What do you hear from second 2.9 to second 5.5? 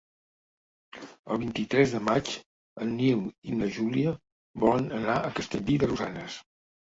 Nil i na Júlia volen anar a